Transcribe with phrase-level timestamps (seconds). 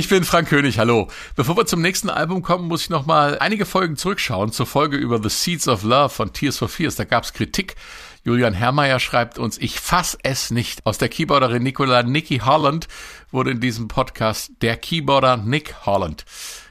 [0.00, 1.08] Ich bin Frank König, hallo.
[1.36, 4.96] Bevor wir zum nächsten Album kommen, muss ich noch mal einige Folgen zurückschauen zur Folge
[4.96, 6.96] über The Seeds of Love von Tears for Fears.
[6.96, 7.76] Da gab es Kritik.
[8.24, 10.86] Julian Herrmeier schreibt uns, ich fass es nicht.
[10.86, 12.88] Aus der Keyboarderin Nicola Nicky Holland
[13.30, 16.24] wurde in diesem Podcast der Keyboarder Nick Holland.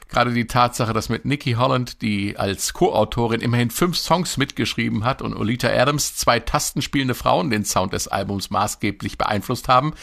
[0.08, 5.22] Gerade die Tatsache, dass mit Nicky Holland, die als Co-Autorin immerhin fünf Songs mitgeschrieben hat
[5.22, 9.94] und Olita Adams, zwei tastenspielende Frauen, den Sound des Albums maßgeblich beeinflusst haben,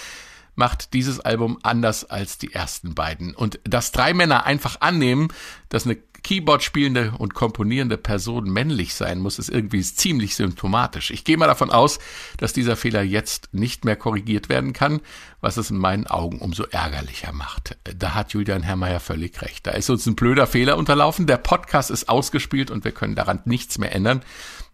[0.57, 3.33] macht dieses Album anders als die ersten beiden.
[3.35, 5.29] Und dass drei Männer einfach annehmen,
[5.69, 11.11] dass eine Keyboard spielende und komponierende Person männlich sein muss, ist irgendwie ziemlich symptomatisch.
[11.11, 11.99] Ich gehe mal davon aus,
[12.37, 14.99] dass dieser Fehler jetzt nicht mehr korrigiert werden kann,
[15.41, 17.77] was es in meinen Augen umso ärgerlicher macht.
[17.95, 19.67] Da hat Julian Herrmeier völlig recht.
[19.67, 21.27] Da ist uns ein blöder Fehler unterlaufen.
[21.27, 24.21] Der Podcast ist ausgespielt und wir können daran nichts mehr ändern.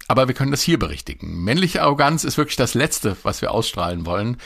[0.07, 1.43] Aber wir können das hier berichtigen.
[1.43, 4.37] Männliche Arroganz ist wirklich das Letzte, was wir ausstrahlen wollen.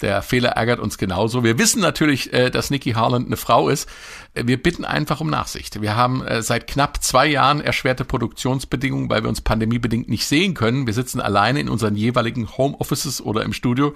[0.00, 1.44] Der Fehler ärgert uns genauso.
[1.44, 3.88] Wir wissen natürlich, äh, dass Nikki Harland eine Frau ist.
[4.34, 5.80] Wir bitten einfach um Nachsicht.
[5.80, 10.54] Wir haben äh, seit knapp zwei Jahren erschwerte Produktionsbedingungen, weil wir uns pandemiebedingt nicht sehen
[10.54, 10.86] können.
[10.86, 13.94] Wir sitzen alleine in unseren jeweiligen Homeoffices oder im Studio.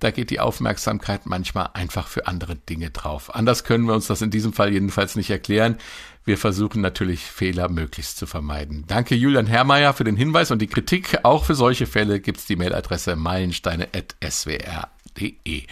[0.00, 3.34] Da geht die Aufmerksamkeit manchmal einfach für andere Dinge drauf.
[3.34, 5.76] Anders können wir uns das in diesem Fall jedenfalls nicht erklären.
[6.24, 8.84] Wir versuchen natürlich Fehler möglichst zu vermeiden.
[8.86, 11.20] Danke Julian Herrmeier für den Hinweis und die Kritik.
[11.22, 15.62] Auch für solche Fälle gibt's die Mailadresse meilensteine.swr.de.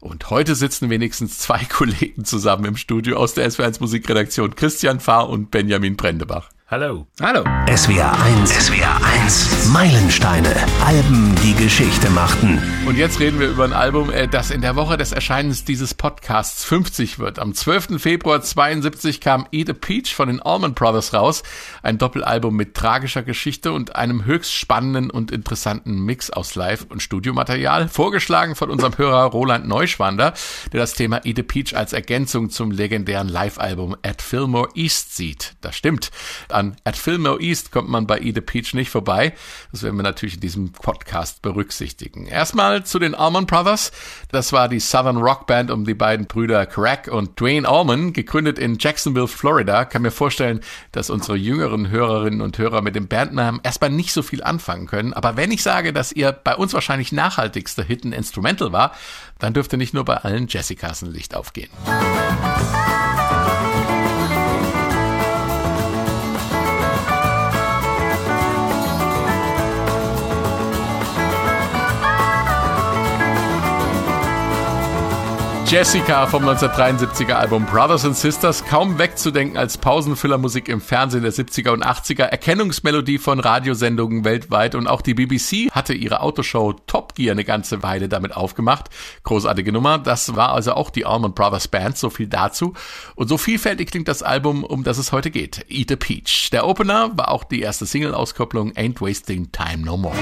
[0.00, 5.30] Und heute sitzen wenigstens zwei Kollegen zusammen im Studio aus der SWR1 Musikredaktion, Christian Fahr
[5.30, 6.50] und Benjamin Brendebach.
[6.66, 7.06] Hallo.
[7.20, 7.44] Hallo.
[7.68, 10.48] SWR 1, SWR 1, Meilensteine,
[10.82, 12.58] Alben, die Geschichte machten.
[12.86, 15.92] Und jetzt reden wir über ein Album, äh, das in der Woche des Erscheinens dieses
[15.92, 17.38] Podcasts 50 wird.
[17.38, 18.00] Am 12.
[18.00, 21.42] Februar 72 kam Eat a Peach von den Allman Brothers raus.
[21.82, 27.02] Ein Doppelalbum mit tragischer Geschichte und einem höchst spannenden und interessanten Mix aus Live- und
[27.02, 27.88] Studiomaterial.
[27.88, 30.32] Vorgeschlagen von unserem Hörer Roland Neuschwander,
[30.72, 35.56] der das Thema Eat a Peach als Ergänzung zum legendären Live-Album At Fillmore East sieht.
[35.60, 36.10] Das stimmt
[36.54, 39.34] an At Fillmore East kommt man bei Ida Peach nicht vorbei.
[39.72, 42.26] Das werden wir natürlich in diesem Podcast berücksichtigen.
[42.26, 43.92] Erstmal zu den Allman Brothers.
[44.30, 48.58] Das war die Southern Rock Band um die beiden Brüder Craig und Dwayne Allman, gegründet
[48.58, 49.84] in Jacksonville, Florida.
[49.84, 50.60] Kann mir vorstellen,
[50.92, 55.12] dass unsere jüngeren Hörerinnen und Hörer mit dem Bandnamen erstmal nicht so viel anfangen können.
[55.12, 58.92] Aber wenn ich sage, dass ihr bei uns wahrscheinlich nachhaltigster Hit ein Instrumental war,
[59.38, 61.70] dann dürfte nicht nur bei allen Jessicas ein Licht aufgehen.
[75.66, 81.70] Jessica vom 1973er Album Brothers and Sisters, kaum wegzudenken als Pausenfüllermusik im Fernsehen der 70er
[81.70, 87.32] und 80er, Erkennungsmelodie von Radiosendungen weltweit und auch die BBC hatte ihre Autoshow Top Gear
[87.32, 88.90] eine ganze Weile damit aufgemacht.
[89.22, 92.74] Großartige Nummer, das war also auch die Allman Brothers Band, so viel dazu.
[93.14, 96.50] Und so vielfältig klingt das Album, um das es heute geht, Eat a Peach.
[96.52, 100.14] Der Opener war auch die erste Single-Auskopplung Ain't Wasting Time No More.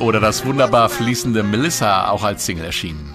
[0.00, 3.14] Oder das wunderbar fließende Melissa auch als Single erschienen.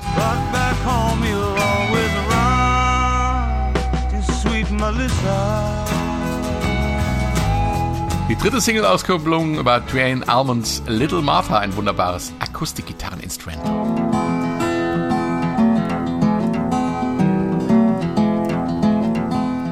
[8.30, 13.62] Die dritte Single-Auskopplung war Dwayne Almonds Little Martha, ein wunderbares Akustikgitarreninstrument.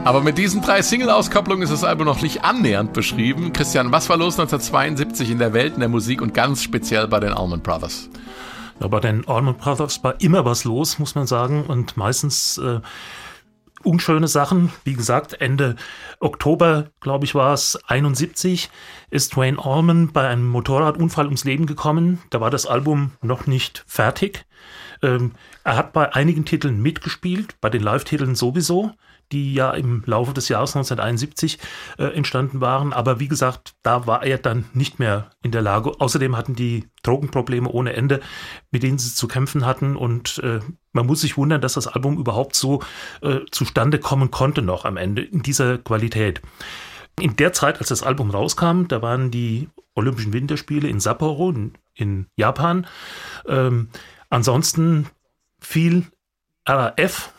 [0.03, 3.53] Aber mit diesen drei Single-Auskopplungen ist das Album noch nicht annähernd beschrieben.
[3.53, 7.19] Christian, was war los 1972 in der Welt in der Musik und ganz speziell bei
[7.19, 8.09] den Allman Brothers?
[8.79, 11.66] Ja, bei den Allman Brothers war immer was los, muss man sagen.
[11.66, 12.79] Und meistens äh,
[13.84, 14.72] unschöne Sachen.
[14.84, 15.75] Wie gesagt, Ende
[16.19, 18.72] Oktober, glaube ich, war es 71,
[19.11, 22.19] ist Wayne Allman bei einem Motorradunfall ums Leben gekommen.
[22.31, 24.45] Da war das Album noch nicht fertig.
[25.03, 28.94] Ähm, er hat bei einigen Titeln mitgespielt, bei den Live-Titeln sowieso
[29.31, 31.59] die ja im Laufe des Jahres 1971
[31.97, 32.93] äh, entstanden waren.
[32.93, 35.99] Aber wie gesagt, da war er dann nicht mehr in der Lage.
[35.99, 38.19] Außerdem hatten die Drogenprobleme ohne Ende,
[38.72, 39.95] mit denen sie zu kämpfen hatten.
[39.95, 40.59] Und äh,
[40.93, 42.81] man muss sich wundern, dass das Album überhaupt so
[43.22, 46.41] äh, zustande kommen konnte noch am Ende in dieser Qualität.
[47.19, 51.73] In der Zeit, als das Album rauskam, da waren die Olympischen Winterspiele in Sapporo in,
[51.93, 52.87] in Japan.
[53.45, 53.89] Ähm,
[54.29, 55.07] ansonsten
[55.59, 56.07] viel
[56.67, 57.34] RAF,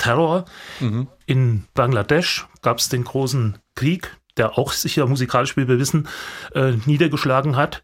[0.00, 0.44] Terror.
[0.80, 1.06] Mhm.
[1.26, 6.08] In Bangladesch gab es den großen Krieg, der auch sicher musikalisch, wie wir wissen,
[6.54, 7.82] äh, niedergeschlagen hat.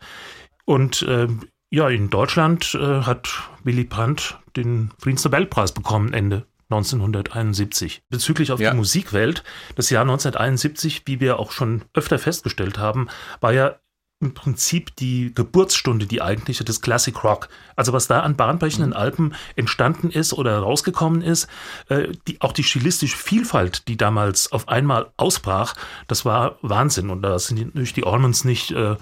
[0.64, 1.28] Und äh,
[1.70, 3.28] ja, in Deutschland äh, hat
[3.62, 8.02] Willy Brandt den Friedensnobelpreis bekommen Ende 1971.
[8.08, 8.70] Bezüglich auf ja.
[8.70, 9.44] die Musikwelt,
[9.76, 13.08] das Jahr 1971, wie wir auch schon öfter festgestellt haben,
[13.40, 13.76] war ja
[14.20, 17.48] im Prinzip die Geburtsstunde, die eigentliche des Classic Rock.
[17.76, 18.96] Also was da an bahnbrechenden mhm.
[18.96, 21.48] Alben entstanden ist oder rausgekommen ist,
[21.88, 25.74] äh, die, auch die stilistische Vielfalt, die damals auf einmal ausbrach,
[26.06, 27.10] das war Wahnsinn.
[27.10, 28.96] Und da sind natürlich die Ormonds nicht äh,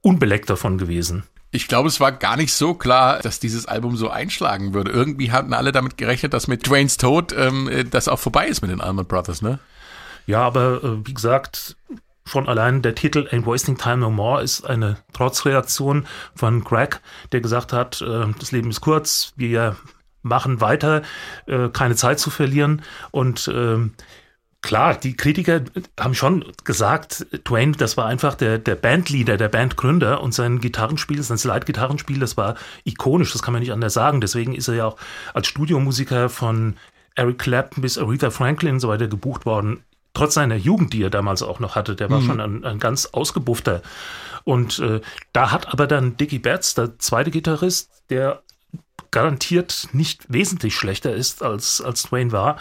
[0.00, 1.24] unbeleckt davon gewesen.
[1.50, 4.90] Ich glaube, es war gar nicht so klar, dass dieses Album so einschlagen würde.
[4.90, 8.62] Irgendwie hatten alle damit gerechnet, dass mit Dwaynes Tod ähm, äh, das auch vorbei ist
[8.62, 9.58] mit den Almond Brothers, ne?
[10.26, 11.76] Ja, aber äh, wie gesagt,
[12.26, 17.00] schon allein der Titel Ain't Wasting Time No More ist eine Trotzreaktion von Greg,
[17.32, 19.76] der gesagt hat, äh, das Leben ist kurz, wir
[20.22, 21.02] machen weiter,
[21.46, 22.82] äh, keine Zeit zu verlieren
[23.12, 23.78] und äh,
[24.60, 25.62] klar, die Kritiker
[25.98, 31.22] haben schon gesagt, Dwayne, das war einfach der, der Bandleader, der Bandgründer und sein Gitarrenspiel,
[31.22, 34.20] sein Slide-Gitarrenspiel, das war ikonisch, das kann man nicht anders sagen.
[34.20, 34.96] Deswegen ist er ja auch
[35.34, 36.76] als Studiomusiker von
[37.14, 39.84] Eric Clapton bis Aretha Franklin und so weiter gebucht worden
[40.16, 42.26] trotz seiner Jugend, die er damals auch noch hatte, der war mhm.
[42.26, 43.82] schon ein, ein, ganz ausgebuffter.
[44.44, 45.00] Und äh,
[45.32, 48.42] da hat aber dann Dickie Betts, der zweite Gitarrist, der
[49.10, 52.56] garantiert nicht wesentlich schlechter ist als, als Dwayne war,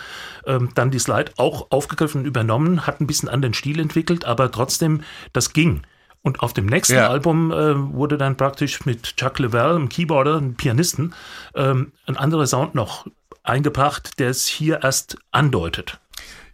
[0.45, 4.51] ähm, dann die Slide auch aufgegriffen und übernommen, hat ein bisschen anderen Stil entwickelt, aber
[4.51, 5.81] trotzdem, das ging.
[6.21, 7.07] Und auf dem nächsten ja.
[7.07, 11.13] Album äh, wurde dann praktisch mit Chuck Leavell, einem Keyboarder, einem Pianisten,
[11.55, 13.05] ähm, ein anderer Sound noch
[13.43, 15.99] eingebracht, der es hier erst andeutet.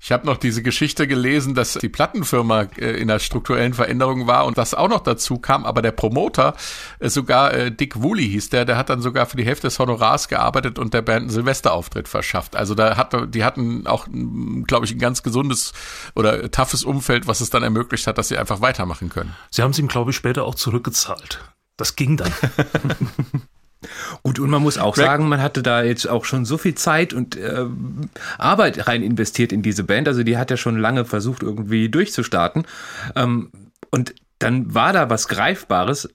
[0.03, 4.47] Ich habe noch diese Geschichte gelesen, dass die Plattenfirma äh, in der strukturellen Veränderung war
[4.47, 6.55] und das auch noch dazu kam, aber der Promoter,
[6.97, 9.77] äh, sogar äh, Dick Woolley hieß der, der hat dann sogar für die Hälfte des
[9.77, 12.55] Honorars gearbeitet und der Band einen Silvesterauftritt verschafft.
[12.55, 14.07] Also da hat, die hatten auch,
[14.65, 15.71] glaube ich, ein ganz gesundes
[16.15, 19.35] oder toughes Umfeld, was es dann ermöglicht hat, dass sie einfach weitermachen können.
[19.51, 21.41] Sie haben es ihm, glaube ich, später auch zurückgezahlt.
[21.77, 22.33] Das ging dann.
[24.23, 27.13] Gut, und man muss auch sagen, man hatte da jetzt auch schon so viel Zeit
[27.13, 27.65] und äh,
[28.37, 30.07] Arbeit rein investiert in diese Band.
[30.07, 32.65] Also die hat ja schon lange versucht, irgendwie durchzustarten.
[33.15, 33.51] Ähm,
[33.89, 36.09] und dann war da was Greifbares.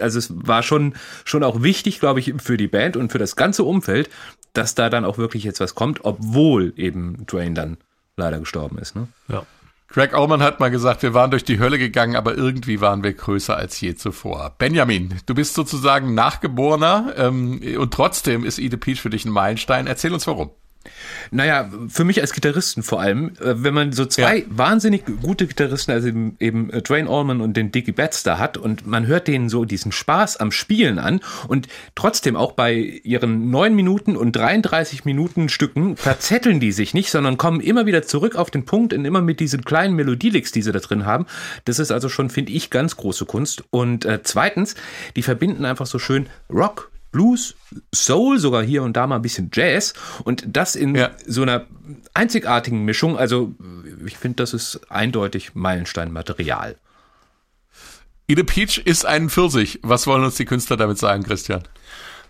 [0.00, 3.36] Also es war schon, schon auch wichtig, glaube ich, für die Band und für das
[3.36, 4.10] ganze Umfeld,
[4.52, 7.76] dass da dann auch wirklich jetzt was kommt, obwohl eben Dwayne dann
[8.16, 8.96] leider gestorben ist.
[8.96, 9.08] Ne?
[9.28, 9.44] Ja.
[9.92, 13.12] Greg Allman hat mal gesagt, wir waren durch die Hölle gegangen, aber irgendwie waren wir
[13.12, 14.54] größer als je zuvor.
[14.56, 19.88] Benjamin, du bist sozusagen Nachgeborener ähm, und trotzdem ist Ede Peach für dich ein Meilenstein.
[19.88, 20.50] Erzähl uns warum.
[21.30, 24.44] Naja, für mich als Gitarristen vor allem, äh, wenn man so zwei ja.
[24.48, 28.56] wahnsinnig gute Gitarristen, also eben, eben äh, Dwayne Allman und den Dickie Betts da hat
[28.56, 33.50] und man hört denen so diesen Spaß am Spielen an und trotzdem auch bei ihren
[33.50, 38.36] neun Minuten und 33 Minuten Stücken verzetteln die sich nicht, sondern kommen immer wieder zurück
[38.36, 41.26] auf den Punkt und immer mit diesen kleinen Melodielicks, die sie da drin haben.
[41.66, 43.64] Das ist also schon, finde ich, ganz große Kunst.
[43.70, 44.74] Und äh, zweitens,
[45.14, 47.56] die verbinden einfach so schön Rock Blues,
[47.94, 51.10] Soul, sogar hier und da mal ein bisschen Jazz und das in ja.
[51.26, 51.66] so einer
[52.14, 53.18] einzigartigen Mischung.
[53.18, 53.54] Also
[54.06, 56.76] ich finde, das ist eindeutig Meilenstein-Material.
[58.26, 59.80] Ide Peach ist ein Pfirsich.
[59.82, 61.64] Was wollen uns die Künstler damit sagen, Christian?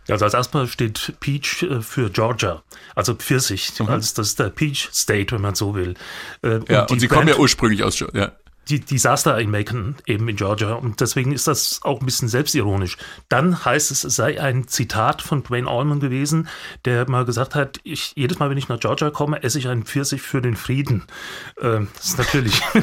[0.08, 2.62] Also als erstmal steht Peach äh, für Georgia,
[2.96, 3.88] also Pfirsich, mhm.
[3.88, 5.94] also das ist der Peach State, wenn man so will.
[6.42, 8.32] Äh, und ja, und sie Band, kommen ja ursprünglich aus, ja
[8.68, 10.74] die Desaster in Macon, eben in Georgia.
[10.74, 12.96] Und deswegen ist das auch ein bisschen selbstironisch.
[13.28, 16.48] Dann heißt es, es sei ein Zitat von Dwayne Allman gewesen,
[16.84, 19.84] der mal gesagt hat, ich, jedes Mal, wenn ich nach Georgia komme, esse ich einen
[19.84, 21.04] Pfirsich für den Frieden.
[21.60, 22.60] Ähm, das ist natürlich,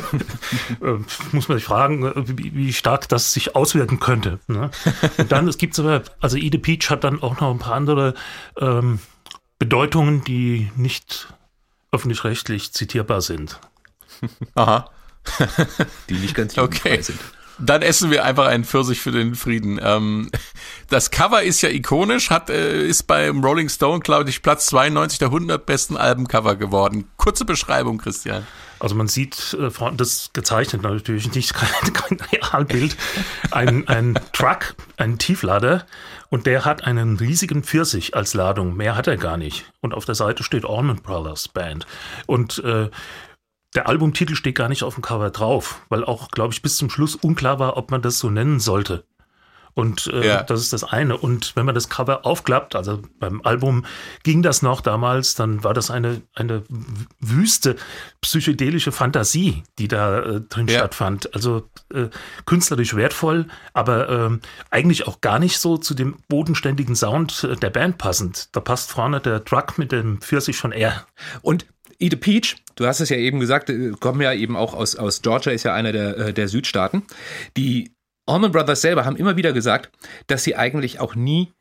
[0.82, 0.98] äh,
[1.32, 4.40] muss man sich fragen, äh, wie, wie, stark das sich auswirken könnte.
[4.48, 4.72] Ne?
[5.18, 8.14] Und dann, es gibt aber, also Ede Peach hat dann auch noch ein paar andere
[8.58, 9.00] ähm,
[9.60, 11.34] Bedeutungen, die nicht
[11.92, 13.60] öffentlich-rechtlich zitierbar sind.
[14.56, 14.90] Aha.
[16.10, 17.02] Die nicht ganz okay.
[17.02, 17.20] sind.
[17.60, 19.80] Dann essen wir einfach einen Pfirsich für den Frieden.
[19.82, 20.30] Ähm,
[20.90, 25.18] das Cover ist ja ikonisch, hat äh, ist beim Rolling Stone, glaube ich, Platz 92
[25.18, 27.06] der 100 besten Albencover geworden.
[27.18, 28.46] Kurze Beschreibung, Christian.
[28.80, 32.96] Also man sieht, äh, das gezeichnet natürlich nicht kein, kein Realbild,
[33.50, 35.88] ein, ein Truck, ein Tieflader
[36.30, 38.76] und der hat einen riesigen Pfirsich als Ladung.
[38.76, 39.66] Mehr hat er gar nicht.
[39.82, 41.88] Und auf der Seite steht Allman Brothers Band.
[42.28, 42.90] Und äh,
[43.76, 46.90] der Albumtitel steht gar nicht auf dem Cover drauf, weil auch, glaube ich, bis zum
[46.90, 49.06] Schluss unklar war, ob man das so nennen sollte.
[49.78, 50.42] Und äh, ja.
[50.42, 51.16] das ist das eine.
[51.16, 53.86] Und wenn man das Cover aufklappt, also beim Album
[54.24, 56.64] ging das noch damals, dann war das eine, eine
[57.20, 57.76] wüste
[58.22, 60.80] psychedelische Fantasie, die da äh, drin ja.
[60.80, 61.36] stattfand.
[61.36, 62.08] Also äh,
[62.48, 64.40] künstlerisch wertvoll, aber äh,
[64.72, 68.50] eigentlich auch gar nicht so zu dem bodenständigen Sound äh, der Band passend.
[68.56, 71.06] Da passt vorne der Truck mit dem Pfirsich von R.
[71.44, 71.68] Und
[72.00, 74.96] Eat a Peach, du hast es ja eben gesagt, äh, kommen ja eben auch aus,
[74.96, 77.04] aus Georgia, ist ja einer der, äh, der Südstaaten.
[77.56, 77.92] Die
[78.26, 79.92] Allman Brothers selber haben immer wieder gesagt,
[80.28, 81.54] dass sie eigentlich auch nie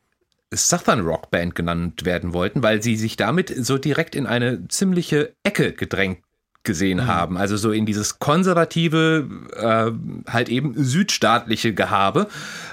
[0.53, 5.33] Southern Rock Band genannt werden wollten, weil sie sich damit so direkt in eine ziemliche
[5.43, 6.19] Ecke gedrängt
[6.67, 7.07] gesehen mhm.
[7.07, 7.37] haben.
[7.37, 12.27] Also so in dieses konservative, äh, halt eben südstaatliche Gehabe.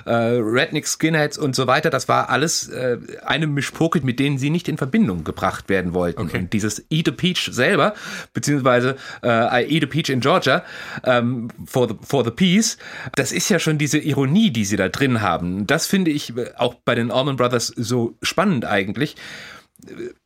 [0.05, 4.51] Äh, Redneck, Skinheads und so weiter, das war alles äh, eine Mischpoke, mit denen sie
[4.51, 6.21] nicht in Verbindung gebracht werden wollten.
[6.21, 6.39] Okay.
[6.41, 7.95] Und dieses Eat a Peach selber,
[8.35, 10.63] beziehungsweise äh, I Eat a Peach in Georgia,
[11.05, 12.77] ähm, for, the, for the Peace,
[13.15, 15.67] das ist ja schon diese Ironie, die sie da drin haben.
[15.67, 19.17] Das finde ich äh, auch bei den Allman Brothers so spannend eigentlich.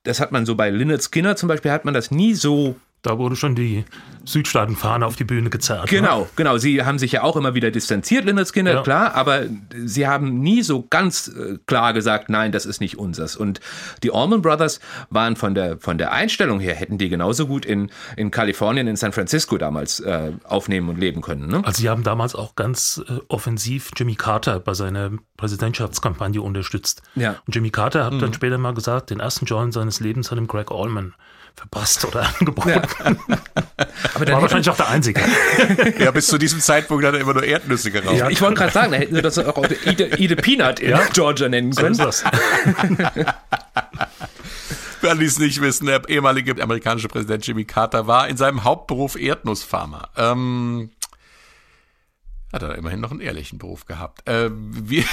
[0.04, 3.18] Das hat man so bei Lynyrd Skinner zum Beispiel, hat man das nie so da
[3.18, 3.84] wurde schon die
[4.24, 5.90] Südstaatenfahne auf die Bühne gezerrt.
[5.90, 5.98] Ne?
[5.98, 6.26] Genau, ne?
[6.36, 6.58] genau.
[6.58, 8.82] Sie haben sich ja auch immer wieder distanziert, Lynyrd Skinner, ja.
[8.82, 9.44] klar, aber
[9.84, 13.36] sie haben nie so ganz äh, klar gesagt, nein, das ist nicht unseres.
[13.36, 13.60] Und
[14.02, 17.90] die Allman Brothers waren von der, von der Einstellung her, hätten die genauso gut in,
[18.16, 21.46] in Kalifornien, in San Francisco damals äh, aufnehmen und leben können.
[21.48, 21.62] Ne?
[21.64, 27.02] Also sie haben damals auch ganz äh, offensiv Jimmy Carter bei seiner Präsidentschaftskampagne unterstützt.
[27.14, 27.36] Ja.
[27.46, 28.20] Und Jimmy Carter hat mhm.
[28.20, 31.14] dann später mal gesagt, den ersten Joint seines Lebens hat ihm Greg Allman
[31.58, 32.68] verpasst oder angeboten.
[32.68, 32.82] Ja.
[34.14, 35.20] Aber dann War wahrscheinlich auch der Einzige.
[35.98, 38.16] ja, bis zu diesem Zeitpunkt hat er immer nur Erdnüsse geraucht.
[38.16, 41.00] Ja, ich wollte gerade sagen, da hätten wir das auch Ide, Peanut in ja?
[41.12, 41.94] Georgia nennen können.
[41.94, 42.32] So ist das.
[45.00, 48.64] Für alle, die es nicht wissen, der ehemalige amerikanische Präsident Jimmy Carter war in seinem
[48.64, 50.08] Hauptberuf Erdnussfarmer.
[50.16, 50.90] Ähm,
[52.52, 54.26] hat er immerhin noch einen ehrlichen Beruf gehabt.
[54.28, 55.04] Äh, wir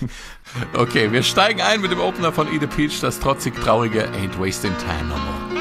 [0.74, 4.76] okay, wir steigen ein mit dem Opener von Ida Peach, das trotzig traurige Ain't Wasting
[4.78, 5.58] Time No More.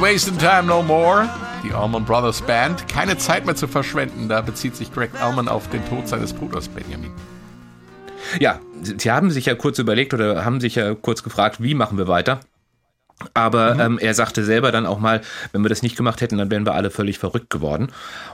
[0.00, 1.28] Wasting Time No More.
[1.62, 2.88] Die Allman Brothers Band.
[2.88, 4.30] Keine Zeit mehr zu verschwenden.
[4.30, 7.10] Da bezieht sich Greg Allman auf den Tod seines Bruders Benjamin.
[8.38, 11.98] Ja, sie haben sich ja kurz überlegt oder haben sich ja kurz gefragt, wie machen
[11.98, 12.40] wir weiter?
[13.34, 13.80] Aber mhm.
[13.80, 15.20] ähm, er sagte selber dann auch mal,
[15.52, 17.88] wenn wir das nicht gemacht hätten, dann wären wir alle völlig verrückt geworden.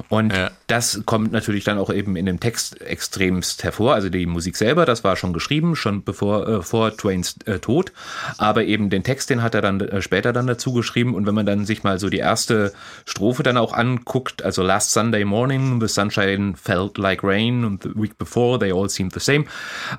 [0.09, 0.50] Und ja.
[0.66, 3.95] das kommt natürlich dann auch eben in dem Text extremst hervor.
[3.95, 7.93] Also die Musik selber, das war schon geschrieben, schon bevor äh, vor Twains äh, Tod.
[8.38, 11.14] Aber eben den Text, den hat er dann äh, später dann dazu geschrieben.
[11.14, 12.73] Und wenn man dann sich mal so die erste
[13.05, 17.90] Strophe dann auch anguckt, also Last Sunday morning, the sunshine felt like rain, and the
[17.95, 19.47] week before they all seemed the same.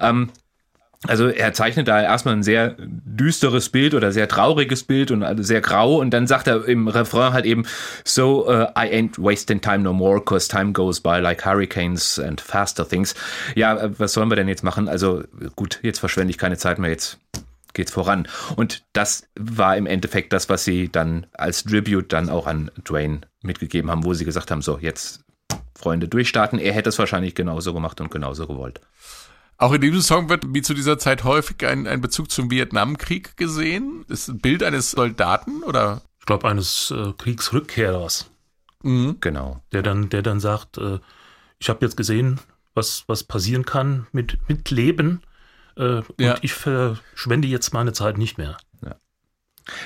[0.01, 0.29] Ähm,
[1.05, 5.43] also er zeichnet da erstmal ein sehr düsteres Bild oder sehr trauriges Bild und also
[5.43, 7.65] sehr grau und dann sagt er im Refrain halt eben
[8.03, 12.41] So uh, I ain't wasting time no more cause time goes by like hurricanes and
[12.41, 13.13] faster things.
[13.55, 14.89] Ja, äh, was sollen wir denn jetzt machen?
[14.89, 15.23] Also
[15.55, 17.19] gut, jetzt verschwende ich keine Zeit mehr, jetzt
[17.73, 18.27] geht's voran.
[18.55, 23.21] Und das war im Endeffekt das, was sie dann als Tribute dann auch an Dwayne
[23.43, 25.21] mitgegeben haben, wo sie gesagt haben, so jetzt
[25.77, 26.57] Freunde durchstarten.
[26.57, 28.81] Er hätte es wahrscheinlich genauso gemacht und genauso gewollt.
[29.57, 33.37] Auch in diesem Song wird wie zu dieser Zeit häufig ein, ein Bezug zum Vietnamkrieg
[33.37, 34.05] gesehen.
[34.07, 36.01] Das ist ein Bild eines Soldaten oder?
[36.19, 38.29] Ich glaube eines äh, Kriegsrückkehrers.
[38.83, 39.17] Mhm.
[39.19, 39.61] Genau.
[39.71, 40.99] Der dann, der dann sagt, äh,
[41.57, 42.39] ich habe jetzt gesehen,
[42.75, 45.21] was, was passieren kann mit, mit Leben
[45.75, 46.33] äh, ja.
[46.33, 48.57] und ich verschwende jetzt meine Zeit nicht mehr.
[48.85, 48.95] Ja.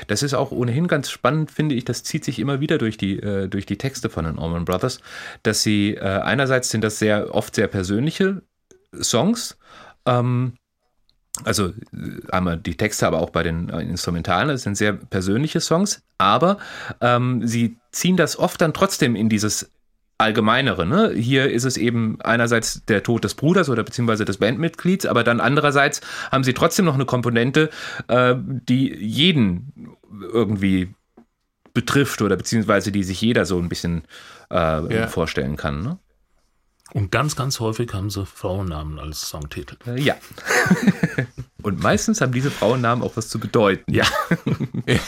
[0.08, 1.86] Das ist auch ohnehin ganz spannend, finde ich.
[1.86, 5.00] Das zieht sich immer wieder durch die, äh, durch die Texte von den Allman Brothers,
[5.44, 8.42] dass sie äh, einerseits sind das sehr oft sehr persönliche
[9.00, 9.58] Songs,
[10.06, 10.54] ähm,
[11.44, 15.60] also äh, einmal die Texte, aber auch bei den äh, Instrumentalen, das sind sehr persönliche
[15.60, 16.58] Songs, aber
[17.00, 19.72] ähm, sie ziehen das oft dann trotzdem in dieses
[20.18, 20.86] Allgemeinere.
[20.86, 21.14] Ne?
[21.16, 25.40] Hier ist es eben einerseits der Tod des Bruders oder beziehungsweise des Bandmitglieds, aber dann
[25.40, 27.70] andererseits haben sie trotzdem noch eine Komponente,
[28.08, 29.96] äh, die jeden
[30.32, 30.94] irgendwie
[31.74, 34.04] betrifft oder beziehungsweise die sich jeder so ein bisschen
[34.52, 35.08] äh, ja.
[35.08, 35.82] vorstellen kann.
[35.82, 35.98] Ne?
[36.94, 39.78] Und ganz, ganz häufig haben sie Frauennamen als Songtitel.
[39.86, 40.16] Äh, ja.
[41.64, 43.92] Und meistens haben diese Frauennamen auch was zu bedeuten.
[43.92, 44.06] Ja.
[44.88, 45.00] ja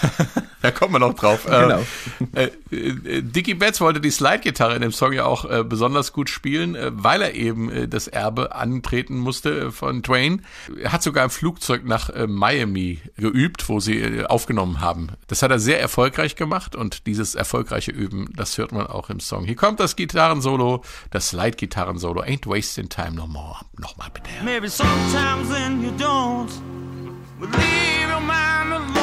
[0.63, 1.45] da kommen wir noch drauf.
[1.45, 1.85] Äh, genau.
[2.33, 6.29] Äh, äh, Dickie Betts wollte die Slide-Gitarre in dem Song ja auch äh, besonders gut
[6.29, 10.45] spielen, äh, weil er eben äh, das Erbe antreten musste von Twain.
[10.81, 15.09] Er hat sogar im Flugzeug nach Miami geübt, wo sie aufgenommen haben.
[15.27, 19.19] Das hat er sehr erfolgreich gemacht und dieses erfolgreiche Üben, das hört man auch im
[19.19, 19.45] Song.
[19.45, 22.21] Hier kommt das Gitarrensolo, das Slide-Gitarrensolo.
[22.21, 23.57] Ain't wasting time no more.
[23.77, 24.29] Nochmal bitte.
[24.43, 26.42] Maybe sometimes when you don't
[27.39, 29.02] leave your mind alone,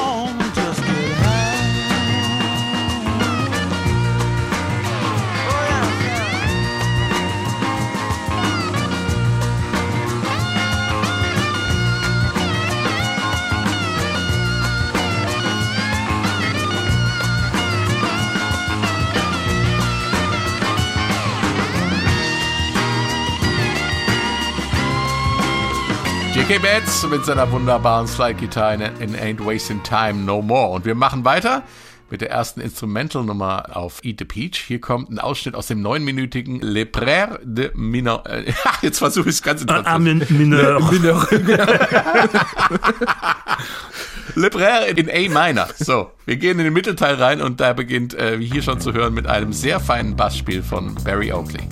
[26.51, 26.63] J.K.
[26.63, 30.71] Betts mit seiner wunderbaren Slide-Gitarre in, in Ain't Wasting Time No More.
[30.71, 31.63] Und wir machen weiter
[32.11, 34.57] mit der ersten Instrumental-Nummer auf Eat the Peach.
[34.67, 38.27] Hier kommt ein Ausschnitt aus dem neunminütigen Le Prère de Mineur.
[38.27, 38.53] Äh,
[38.83, 40.81] jetzt versuche ich es ganz in ah, Mineur.
[44.35, 45.69] Le Prère in A minor.
[45.79, 48.93] So, wir gehen in den Mittelteil rein und da beginnt, äh, wie hier schon zu
[48.93, 51.69] hören, mit einem sehr feinen Bassspiel von Barry Oakley.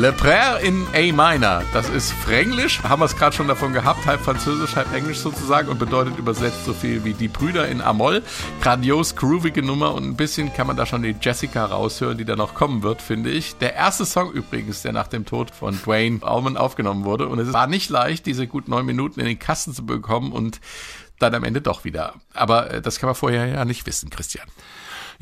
[0.00, 1.62] Le Prère in A minor.
[1.74, 5.68] Das ist Fränglisch, haben wir es gerade schon davon gehabt, halb Französisch, halb Englisch sozusagen
[5.68, 8.22] und bedeutet übersetzt so viel wie die Brüder in Amol.
[8.62, 12.34] Grandios, groovige Nummer und ein bisschen kann man da schon die Jessica raushören, die da
[12.34, 13.56] noch kommen wird, finde ich.
[13.56, 17.52] Der erste Song übrigens, der nach dem Tod von Dwayne Allman aufgenommen wurde und es
[17.52, 20.62] war nicht leicht, diese gut neun Minuten in den Kasten zu bekommen und
[21.18, 22.14] dann am Ende doch wieder.
[22.32, 24.46] Aber äh, das kann man vorher ja nicht wissen, Christian.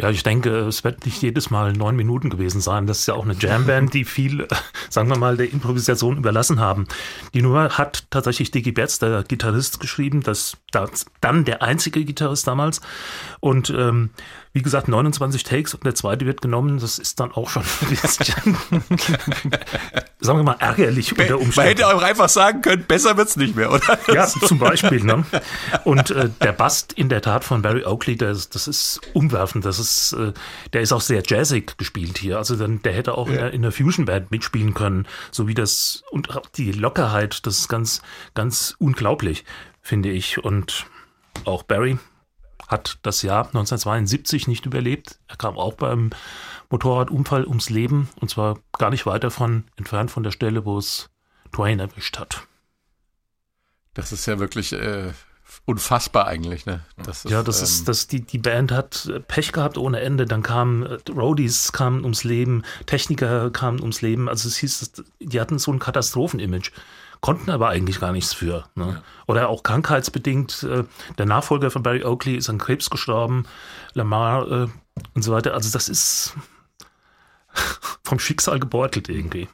[0.00, 2.86] Ja, ich denke, es wird nicht jedes Mal neun Minuten gewesen sein.
[2.86, 4.46] Das ist ja auch eine Jamband, die viel,
[4.88, 6.86] sagen wir mal, der Improvisation überlassen haben.
[7.34, 10.22] Die Nummer hat tatsächlich Diggy Betts, der Gitarrist, geschrieben.
[10.22, 12.80] Das, das dann der einzige Gitarrist damals.
[13.40, 14.10] Und ähm,
[14.52, 16.78] wie gesagt, 29 Takes und der zweite wird genommen.
[16.78, 18.56] Das ist dann auch schon ein bisschen,
[20.20, 21.56] sagen wir mal, ärgerlich unter Umständen.
[21.56, 23.98] Man hätte auch einfach sagen können, besser wird's nicht mehr, oder?
[24.12, 25.04] Ja, zum Beispiel.
[25.04, 25.24] Ne?
[25.84, 29.64] Und äh, der Bass in der Tat von Barry Oakley, der, das ist umwerfend.
[29.64, 30.32] Das ist, äh,
[30.72, 32.38] der ist auch sehr jazzig gespielt hier.
[32.38, 33.34] Also dann, der hätte auch ja.
[33.34, 37.46] in, der, in der Fusion Band mitspielen können, so wie das und die Lockerheit.
[37.46, 38.02] Das ist ganz,
[38.34, 39.44] ganz unglaublich,
[39.82, 40.42] finde ich.
[40.42, 40.86] Und
[41.44, 41.98] auch Barry
[42.68, 45.18] hat das Jahr 1972 nicht überlebt.
[45.26, 46.10] Er kam auch beim
[46.70, 51.08] Motorradunfall ums Leben und zwar gar nicht weit davon entfernt von der Stelle, wo es
[51.50, 52.46] Twain erwischt hat.
[53.94, 55.12] Das ist ja wirklich äh,
[55.64, 56.84] unfassbar eigentlich, ne?
[56.98, 60.26] Das ist, ja, das ähm, ist, das, die, die Band hat Pech gehabt ohne Ende.
[60.26, 64.28] Dann kamen äh, Roadies kamen ums Leben, Techniker kamen ums Leben.
[64.28, 66.70] Also es hieß, die hatten so ein Katastrophenimage
[67.20, 68.64] konnten aber eigentlich gar nichts für.
[68.74, 68.86] Ne?
[68.86, 69.02] Ja.
[69.26, 70.62] Oder auch krankheitsbedingt.
[70.62, 70.84] Äh,
[71.18, 73.44] der Nachfolger von Barry Oakley ist an Krebs gestorben,
[73.94, 74.66] Lamar äh,
[75.14, 75.54] und so weiter.
[75.54, 76.34] Also das ist
[78.04, 79.48] vom Schicksal gebeutelt irgendwie.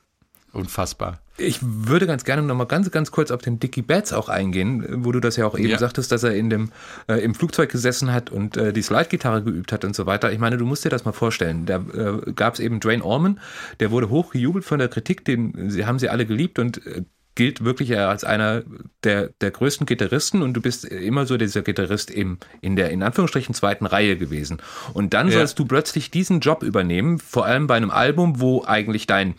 [0.54, 1.18] Unfassbar.
[1.36, 5.04] Ich würde ganz gerne noch mal ganz, ganz kurz auf den Dickie Betts auch eingehen,
[5.04, 5.78] wo du das ja auch eben ja.
[5.78, 6.70] sagtest, dass er in dem,
[7.08, 10.30] äh, im Flugzeug gesessen hat und äh, die Slide-Gitarre geübt hat und so weiter.
[10.30, 11.66] Ich meine, du musst dir das mal vorstellen.
[11.66, 13.40] Da äh, gab es eben Dwayne Orman,
[13.80, 17.02] der wurde hochgejubelt von der Kritik, den sie haben sie alle geliebt und äh,
[17.34, 18.62] gilt wirklich als einer
[19.02, 23.02] der, der größten Gitarristen und du bist immer so dieser Gitarrist im, in der in
[23.02, 24.58] Anführungsstrichen zweiten Reihe gewesen.
[24.92, 25.34] Und dann ja.
[25.34, 29.34] sollst du plötzlich diesen Job übernehmen, vor allem bei einem Album, wo eigentlich dein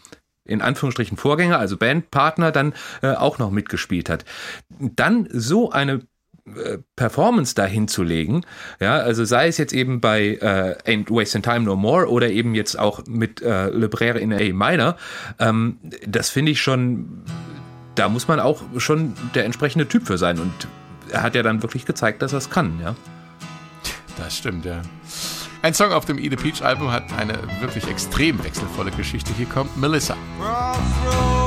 [0.47, 4.25] in Anführungsstrichen Vorgänger, also Bandpartner, dann äh, auch noch mitgespielt hat.
[4.69, 6.01] Dann so eine
[6.45, 8.43] äh, Performance dahin zu legen,
[8.79, 12.53] ja, also sei es jetzt eben bei äh, Ain't Wasting Time No More oder eben
[12.53, 14.97] jetzt auch mit äh, Le Brère in A Minor,
[15.39, 17.23] ähm, das finde ich schon
[17.95, 20.39] da muss man auch schon der entsprechende Typ für sein.
[20.39, 20.67] Und
[21.10, 22.95] er hat ja dann wirklich gezeigt, dass er es kann, ja.
[24.17, 24.81] Das stimmt, ja.
[25.62, 29.34] Ein Song auf dem the Peach Album hat eine wirklich extrem wechselvolle Geschichte.
[29.36, 30.15] Hier kommt Melissa.
[30.39, 31.44] Crossroads,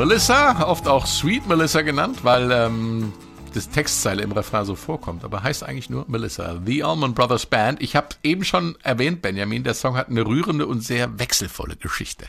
[0.00, 3.12] Melissa, oft auch Sweet Melissa genannt, weil ähm,
[3.52, 6.58] das Textzeile im Refrain so vorkommt, aber heißt eigentlich nur Melissa.
[6.64, 7.82] The Allman Brothers Band.
[7.82, 12.24] Ich habe eben schon erwähnt, Benjamin, der Song hat eine rührende und sehr wechselvolle Geschichte.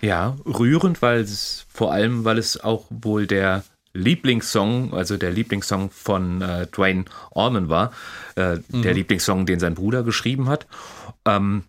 [0.00, 5.90] Ja, rührend, weil es vor allem, weil es auch wohl der Lieblingssong, also der Lieblingssong
[5.90, 7.90] von äh, Dwayne Allman war,
[8.36, 8.82] äh, mhm.
[8.82, 10.68] der Lieblingssong, den sein Bruder geschrieben hat.
[11.26, 11.64] Ähm,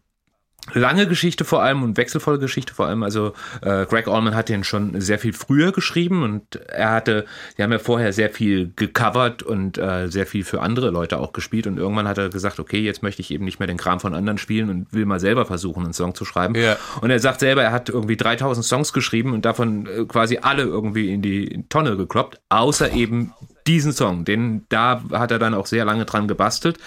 [0.74, 3.04] lange Geschichte vor allem und wechselvolle Geschichte vor allem.
[3.04, 7.26] Also äh, Greg Allman hat den schon sehr viel früher geschrieben und er hatte,
[7.58, 11.34] die haben ja vorher sehr viel gecovert und äh, sehr viel für andere Leute auch
[11.34, 14.00] gespielt und irgendwann hat er gesagt, okay, jetzt möchte ich eben nicht mehr den Kram
[14.00, 16.56] von anderen spielen und will mal selber versuchen, einen Song zu schreiben.
[16.56, 16.78] Ja.
[17.02, 20.64] Und er sagt selber, er hat irgendwie 3000 Songs geschrieben und davon äh, quasi alle
[20.64, 23.34] irgendwie in die Tonne gekloppt, außer eben
[23.68, 24.26] diesen Song.
[24.26, 26.78] Den da hat er dann auch sehr lange dran gebastelt.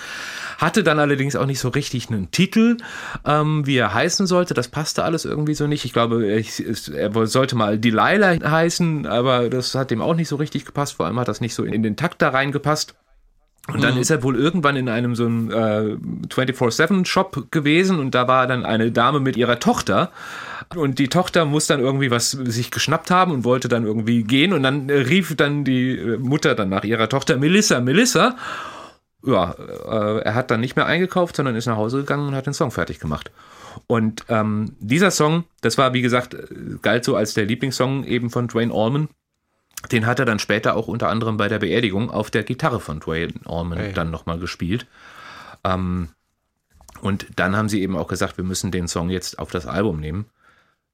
[0.59, 2.79] Hatte dann allerdings auch nicht so richtig einen Titel,
[3.25, 4.55] ähm, wie er heißen sollte.
[4.55, 5.85] Das passte alles irgendwie so nicht.
[5.85, 6.63] Ich glaube, ich,
[6.93, 10.95] er sollte mal Delilah heißen, aber das hat dem auch nicht so richtig gepasst.
[10.95, 12.95] Vor allem hat das nicht so in den Takt da reingepasst.
[13.73, 14.01] Und dann mhm.
[14.01, 15.97] ist er wohl irgendwann in einem so einem äh,
[16.33, 20.11] 24-7-Shop gewesen und da war dann eine Dame mit ihrer Tochter.
[20.75, 24.53] Und die Tochter muss dann irgendwie was sich geschnappt haben und wollte dann irgendwie gehen.
[24.53, 28.37] Und dann rief dann die Mutter dann nach ihrer Tochter, Melissa, Melissa
[29.27, 32.47] ja, äh, er hat dann nicht mehr eingekauft, sondern ist nach Hause gegangen und hat
[32.47, 33.31] den Song fertig gemacht.
[33.87, 36.47] Und ähm, dieser Song, das war wie gesagt, äh,
[36.81, 39.09] galt so als der Lieblingssong eben von Dwayne Allman.
[39.93, 43.01] Den hat er dann später auch unter anderem bei der Beerdigung auf der Gitarre von
[43.01, 43.93] Dwayne Allman hey.
[43.93, 44.87] dann nochmal gespielt.
[45.65, 46.09] Ähm,
[47.01, 50.01] und dann haben sie eben auch gesagt, wir müssen den Song jetzt auf das Album
[50.01, 50.27] nehmen.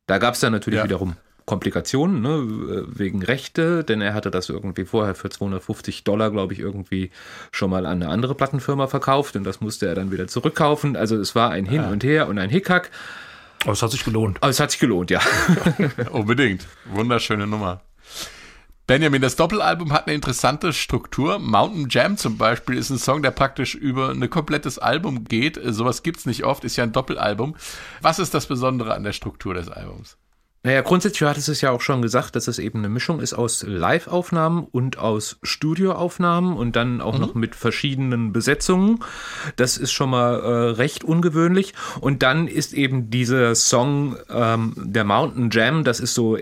[0.07, 0.85] Da gab es dann natürlich ja.
[0.85, 6.53] wiederum Komplikationen, ne, wegen Rechte, denn er hatte das irgendwie vorher für 250 Dollar, glaube
[6.53, 7.11] ich, irgendwie
[7.51, 10.97] schon mal an eine andere Plattenfirma verkauft und das musste er dann wieder zurückkaufen.
[10.97, 11.91] Also es war ein Hin ja.
[11.91, 12.91] und Her und ein Hickhack.
[13.65, 14.39] Aber es hat sich gelohnt.
[14.41, 15.21] Aber es hat sich gelohnt, ja.
[16.11, 16.67] Unbedingt.
[16.87, 17.81] Wunderschöne Nummer.
[18.93, 21.39] Benjamin, das Doppelalbum hat eine interessante Struktur.
[21.39, 25.59] Mountain Jam zum Beispiel ist ein Song, der praktisch über ein komplettes Album geht.
[25.65, 27.57] Sowas gibt es nicht oft, ist ja ein Doppelalbum.
[28.03, 30.19] Was ist das Besondere an der Struktur des Albums?
[30.65, 33.65] Naja, grundsätzlich hat es ja auch schon gesagt, dass es eben eine Mischung ist aus
[33.67, 37.21] Live-Aufnahmen und aus Studioaufnahmen und dann auch mhm.
[37.21, 39.01] noch mit verschiedenen Besetzungen.
[39.57, 41.75] Das ist schon mal äh, recht ungewöhnlich.
[42.01, 46.37] Und dann ist eben dieser Song ähm, der Mountain Jam, das ist so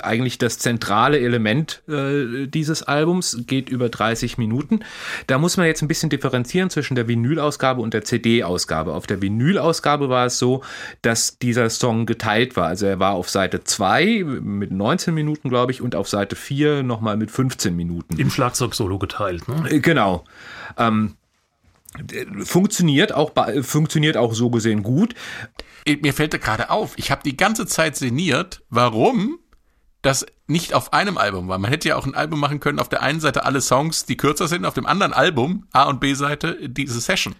[0.00, 4.80] eigentlich das zentrale Element äh, dieses Albums, geht über 30 Minuten.
[5.26, 8.94] Da muss man jetzt ein bisschen differenzieren zwischen der Vinyl-Ausgabe und der CD-Ausgabe.
[8.94, 10.62] Auf der Vinyl-Ausgabe war es so,
[11.02, 12.68] dass dieser Song geteilt war.
[12.68, 16.82] Also er war auf Seite 2 mit 19 Minuten, glaube ich, und auf Seite 4
[16.82, 18.18] nochmal mit 15 Minuten.
[18.18, 19.70] Im Schlagzeug-Solo geteilt, ne?
[19.70, 20.24] Äh, genau.
[20.78, 21.16] Ähm,
[22.44, 25.14] funktioniert auch funktioniert auch so gesehen gut.
[26.02, 29.38] Mir fällt da gerade auf, ich habe die ganze Zeit sinniert, warum
[30.06, 31.58] das nicht auf einem Album war.
[31.58, 34.16] Man hätte ja auch ein Album machen können, auf der einen Seite alle Songs, die
[34.16, 37.34] kürzer sind, auf dem anderen Album, A- und B-Seite, diese Session.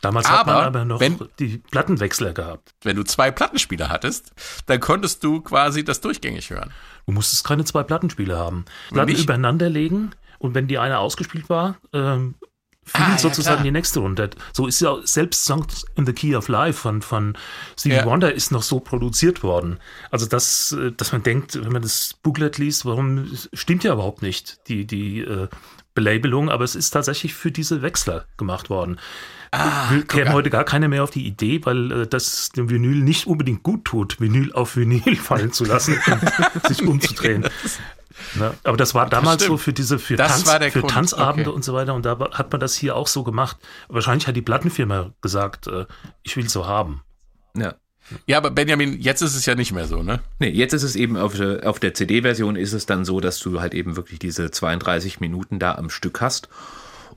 [0.00, 2.74] Damals aber, hat man aber noch wenn, die Plattenwechsler gehabt.
[2.82, 4.32] Wenn du zwei Plattenspieler hattest,
[4.66, 6.72] dann konntest du quasi das durchgängig hören.
[7.06, 8.66] Du musstest keine zwei Plattenspieler haben.
[8.90, 12.34] Platten übereinander legen und wenn die eine ausgespielt war, ähm,
[12.86, 14.30] fiel ah, sozusagen ja, die nächste runter.
[14.52, 17.36] So ist ja selbst Songs in the Key of Life von, von
[17.78, 18.04] Stevie ja.
[18.06, 19.78] Wonder ist noch so produziert worden.
[20.10, 24.22] Also das, äh, dass man denkt, wenn man das Booklet liest, warum stimmt ja überhaupt
[24.22, 25.48] nicht die, die äh,
[25.94, 29.00] Belabelung, aber es ist tatsächlich für diese Wechsler gemacht worden.
[29.50, 33.26] Ah, käme heute gar keiner mehr auf die Idee, weil äh, das dem Vinyl nicht
[33.26, 37.48] unbedingt gut tut, Vinyl auf Vinyl fallen zu lassen und sich umzudrehen.
[38.34, 38.54] Ne?
[38.64, 41.56] Aber das war damals das so für diese für, Tanz, für Tanzabende okay.
[41.56, 41.94] und so weiter.
[41.94, 43.56] Und da hat man das hier auch so gemacht.
[43.88, 45.86] Wahrscheinlich hat die Plattenfirma gesagt, äh,
[46.22, 47.02] ich will so haben.
[47.56, 47.74] Ja.
[48.26, 50.20] Ja, aber Benjamin, jetzt ist es ja nicht mehr so, ne?
[50.38, 53.40] Nee, jetzt ist es eben auf der, auf der CD-Version ist es dann so, dass
[53.40, 56.48] du halt eben wirklich diese 32 Minuten da am Stück hast.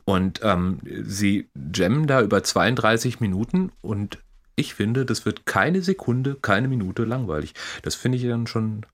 [0.04, 4.18] Und ähm, sie jammen da über 32 Minuten und
[4.56, 7.54] ich finde, das wird keine Sekunde, keine Minute langweilig.
[7.84, 8.86] Das finde ich dann schon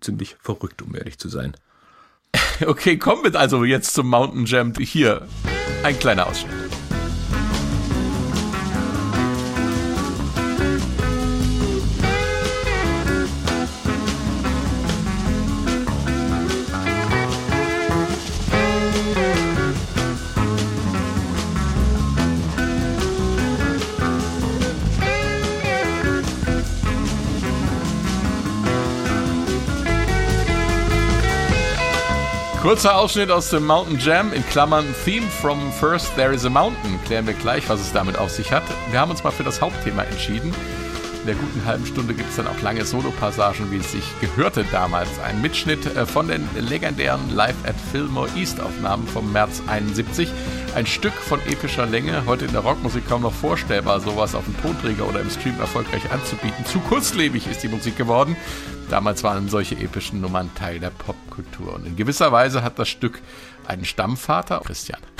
[0.00, 1.54] ziemlich verrückt, um ehrlich zu sein.
[2.66, 4.72] Okay, kommen wir also jetzt zum Mountain Jam.
[4.80, 5.28] Hier
[5.84, 6.67] ein kleiner Ausschnitt.
[32.68, 37.02] Kurzer Ausschnitt aus dem Mountain Jam in Klammern Theme from First There is a Mountain.
[37.06, 38.62] Klären wir gleich, was es damit auf sich hat.
[38.90, 40.54] Wir haben uns mal für das Hauptthema entschieden.
[41.20, 44.66] In der guten halben Stunde gibt es dann auch lange Solopassagen, wie es sich gehörte
[44.70, 45.08] damals.
[45.20, 50.28] Ein Mitschnitt äh, von den legendären Live at Fillmore East Aufnahmen vom März 71.
[50.74, 54.60] Ein Stück von epischer Länge, heute in der Rockmusik kaum noch vorstellbar, sowas auf dem
[54.60, 56.66] Tonträger oder im Stream erfolgreich anzubieten.
[56.66, 58.36] Zu kurzlebig ist die Musik geworden.
[58.90, 61.74] Damals waren solche epischen Nummern Teil der Popkultur.
[61.74, 63.20] Und in gewisser Weise hat das Stück
[63.66, 65.00] einen Stammvater, Christian.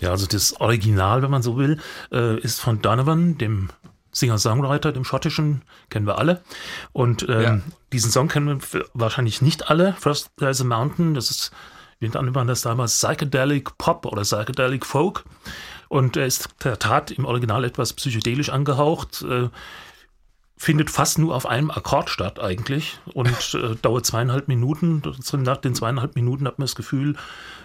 [0.00, 1.80] Ja, also das Original, wenn man so will,
[2.12, 3.70] äh, ist von Donovan, dem
[4.12, 6.42] Singer-Songwriter, dem schottischen, kennen wir alle.
[6.92, 7.60] Und ähm, ja.
[7.92, 9.94] diesen Song kennen wir wahrscheinlich nicht alle.
[9.94, 11.50] First There's a Mountain, das ist,
[11.98, 15.24] wie nannte man das damals, Psychedelic Pop oder Psychedelic Folk.
[15.88, 19.22] Und er ist der Tat im Original etwas psychedelisch angehaucht.
[19.22, 19.48] Äh,
[20.58, 25.02] findet fast nur auf einem Akkord statt eigentlich und äh, dauert zweieinhalb Minuten.
[25.32, 27.16] Nach den zweieinhalb Minuten hat man das Gefühl,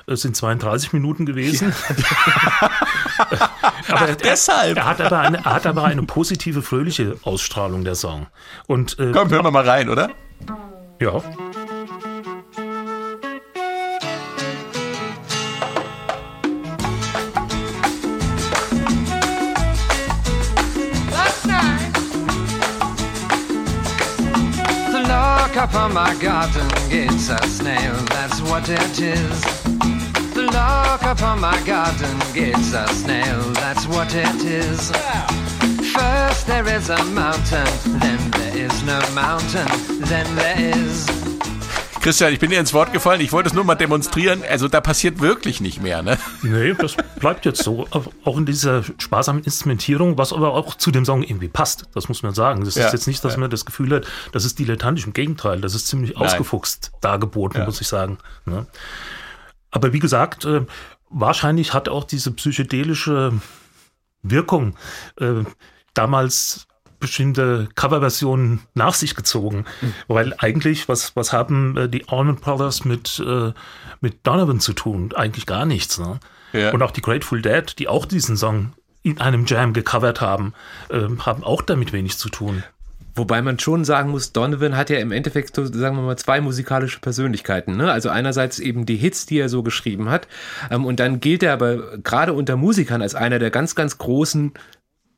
[0.06, 1.74] es sind 32 Minuten gewesen.
[1.90, 2.70] Ja.
[3.90, 4.78] aber er, deshalb.
[4.78, 8.28] Er, hat aber eine, er hat aber eine positive, fröhliche Ausstrahlung, der Song.
[8.68, 10.10] Und, äh, Komm, hören wir mal rein, oder?
[11.00, 11.22] Ja.
[25.84, 29.42] On my garden gates a snail, that's what it is.
[30.34, 34.92] The lock upon my garden gates a snail, that's what it is.
[35.92, 37.68] First there is a mountain,
[38.00, 39.68] then there is no mountain,
[40.00, 41.33] then there is.
[42.04, 43.22] Christian, ich bin dir ins Wort gefallen.
[43.22, 44.44] Ich wollte es nur mal demonstrieren.
[44.50, 46.18] Also da passiert wirklich nicht mehr, ne?
[46.42, 47.88] Nee, das bleibt jetzt so.
[48.26, 51.86] Auch in dieser sparsamen Instrumentierung, was aber auch zu dem Song irgendwie passt.
[51.94, 52.66] Das muss man sagen.
[52.66, 53.40] Das ja, ist jetzt nicht, dass ja.
[53.40, 55.06] man das Gefühl hat, das ist dilettantisch.
[55.06, 56.24] Im Gegenteil, das ist ziemlich Nein.
[56.24, 57.66] ausgefuchst dargeboten, ja.
[57.66, 58.18] muss ich sagen.
[58.46, 58.68] Ne?
[59.72, 60.66] Aber wie gesagt, äh,
[61.10, 63.32] wahrscheinlich hat auch diese psychedelische
[64.24, 64.76] Wirkung
[65.22, 65.46] äh,
[65.94, 66.68] damals
[67.04, 69.66] bestimmte Coverversionen nach sich gezogen.
[69.82, 69.94] Mhm.
[70.08, 73.52] Weil eigentlich, was, was haben äh, die Allman Brothers mit, äh,
[74.00, 75.14] mit Donovan zu tun?
[75.14, 76.00] Eigentlich gar nichts.
[76.00, 76.20] Ne?
[76.54, 76.72] Ja.
[76.72, 78.72] Und auch die Grateful Dead, die auch diesen Song
[79.04, 80.54] in einem Jam gecovert haben,
[80.90, 82.64] äh, haben auch damit wenig zu tun.
[83.16, 87.00] Wobei man schon sagen muss, Donovan hat ja im Endeffekt, sagen wir mal, zwei musikalische
[87.00, 87.76] Persönlichkeiten.
[87.76, 87.92] Ne?
[87.92, 90.28] Also einerseits eben die Hits, die er so geschrieben hat.
[90.72, 94.54] Ähm, und dann gilt er aber gerade unter Musikern als einer der ganz, ganz großen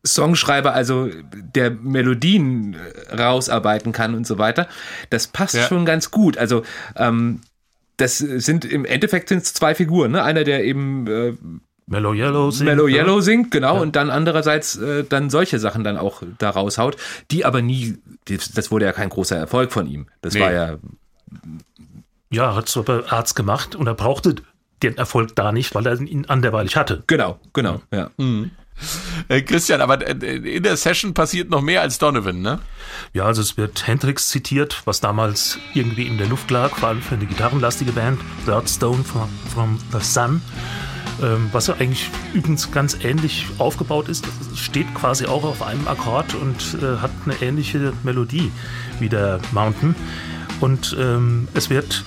[0.06, 4.68] Songschreiber, also der Melodien äh, rausarbeiten kann und so weiter.
[5.10, 5.64] Das passt ja.
[5.64, 6.38] schon ganz gut.
[6.38, 6.64] Also
[6.96, 7.42] ähm,
[7.98, 10.12] das sind im Endeffekt sind es zwei Figuren.
[10.12, 10.24] Ne?
[10.24, 11.34] Einer, der eben äh,
[11.88, 12.70] Mellow Yellow singt.
[12.70, 13.76] Mellow Yellow singt, genau.
[13.76, 13.82] Ja.
[13.82, 16.98] Und dann andererseits äh, dann solche Sachen dann auch da raushaut,
[17.32, 20.08] die aber nie, das wurde ja kein großer Erfolg von ihm.
[20.22, 20.42] Das nee.
[20.42, 20.78] war ja.
[22.32, 24.36] Ja, hat es aber Arzt gemacht und er brauchte
[24.82, 27.04] den Erfolg da nicht, weil er ihn anderweitig hatte.
[27.08, 28.10] Genau, genau, ja.
[28.18, 28.52] Mhm.
[29.28, 32.60] Äh, Christian, aber äh, in der Session passiert noch mehr als Donovan, ne?
[33.14, 37.02] Ja, also es wird Hendrix zitiert, was damals irgendwie in der Luft lag, vor allem
[37.02, 40.44] für eine gitarrenlastige Band, Third Stone from, from the Sun.
[41.24, 46.36] Ähm, was ja eigentlich übrigens ganz ähnlich aufgebaut ist, steht quasi auch auf einem Akkord
[46.36, 48.52] und äh, hat eine ähnliche Melodie
[49.00, 49.96] wie der Mountain.
[50.60, 52.04] Und ähm, es wird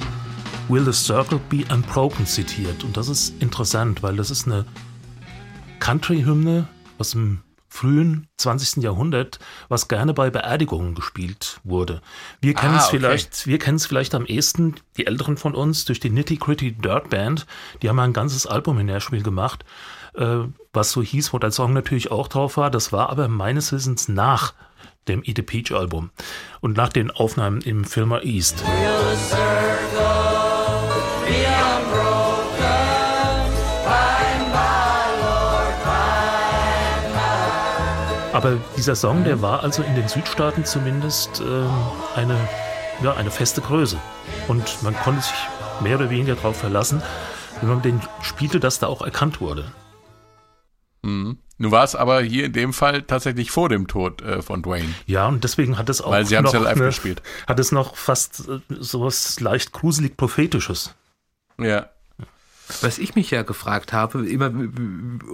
[0.68, 2.84] Will the Circle Be Unbroken zitiert.
[2.84, 4.66] Und das ist interessant, weil das ist eine
[5.88, 8.82] Country-Hymne aus dem frühen 20.
[8.82, 9.38] Jahrhundert,
[9.70, 12.02] was gerne bei Beerdigungen gespielt wurde.
[12.42, 12.98] Wir kennen es ah, okay.
[12.98, 16.72] vielleicht, wir kennen es vielleicht am ehesten, die Älteren von uns, durch die Nitty Gritty
[16.72, 17.46] Dirt Band.
[17.80, 19.64] Die haben ein ganzes Album in Nashville gemacht,
[20.12, 20.40] äh,
[20.74, 22.70] was so hieß, wo der Song natürlich auch drauf war.
[22.70, 24.52] Das war aber meines Wissens nach
[25.08, 26.10] dem Eat the Peach Album
[26.60, 28.62] und nach den Aufnahmen im Filmer East.
[38.38, 42.38] Aber dieser Song, der war also in den Südstaaten zumindest äh, eine,
[43.02, 43.98] ja, eine feste Größe.
[44.46, 45.34] Und man konnte sich
[45.80, 47.02] mehr oder weniger darauf verlassen,
[47.58, 49.72] wenn man den spielte, dass da auch erkannt wurde.
[51.02, 51.38] Mhm.
[51.56, 54.94] Nun war es aber hier in dem Fall tatsächlich vor dem Tod äh, von Dwayne.
[55.06, 57.20] Ja, und deswegen hat es auch Weil sie haben es ja live eine, gespielt.
[57.48, 60.94] Hat es noch fast äh, sowas leicht gruselig prophetisches.
[61.60, 61.88] Ja.
[62.82, 64.52] Was ich mich ja gefragt habe, immer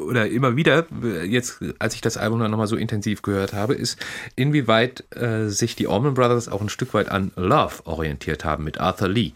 [0.06, 0.86] oder immer wieder,
[1.26, 3.98] jetzt als ich das Album dann nochmal so intensiv gehört habe, ist,
[4.36, 8.78] inwieweit äh, sich die Allman Brothers auch ein Stück weit an Love orientiert haben mit
[8.78, 9.32] Arthur Lee.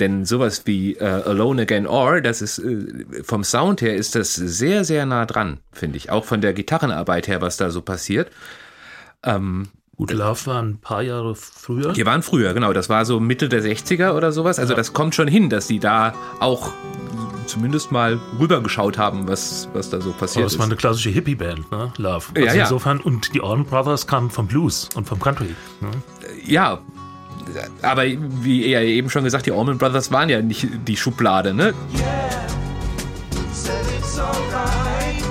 [0.00, 4.34] Denn sowas wie äh, Alone Again Or, das ist äh, vom Sound her ist das
[4.34, 6.10] sehr, sehr nah dran, finde ich.
[6.10, 8.30] Auch von der Gitarrenarbeit her, was da so passiert.
[9.22, 11.92] Ähm, Gut, Love war ein paar Jahre früher.
[11.92, 12.72] Die waren früher, genau.
[12.72, 14.58] Das war so Mitte der 60er oder sowas.
[14.58, 14.76] Also ja.
[14.76, 16.72] das kommt schon hin, dass die da auch
[17.46, 20.58] zumindest mal rübergeschaut haben, was, was da so passiert aber es ist.
[20.58, 21.92] war eine klassische Hippie-Band, ne?
[21.96, 22.26] Love.
[22.34, 22.62] Also ja, ja.
[22.62, 25.54] insofern, und die Allman Brothers kamen vom Blues und vom Country.
[25.80, 25.90] Ne?
[26.44, 26.78] Ja,
[27.82, 31.74] aber wie er eben schon gesagt, die Allman Brothers waren ja nicht die Schublade, ne?
[31.94, 32.48] Yeah,
[33.52, 35.22] said it's alright.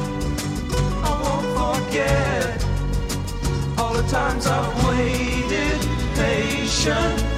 [1.03, 2.65] I won't forget
[3.77, 5.79] all the times I've waited
[6.15, 7.32] patiently